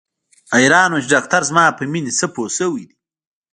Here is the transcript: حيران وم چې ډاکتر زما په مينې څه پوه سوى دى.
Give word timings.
حيران 0.55 0.89
وم 0.91 1.01
چې 1.03 1.11
ډاکتر 1.13 1.41
زما 1.49 1.63
په 1.77 1.83
مينې 1.91 2.11
څه 2.19 2.25
پوه 2.33 2.49
سوى 2.59 2.83
دى. 2.89 2.95